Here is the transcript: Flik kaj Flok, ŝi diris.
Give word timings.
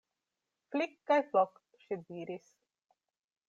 Flik 0.75 0.95
kaj 1.11 1.19
Flok, 1.29 1.61
ŝi 1.85 2.01
diris. 2.09 2.51